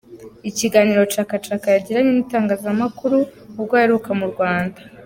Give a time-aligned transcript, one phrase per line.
[0.49, 3.17] Ikiganiro Chaka Chaka yagiranye n’itangazamakuru
[3.59, 4.79] ubwo aheruka mu Rwanda.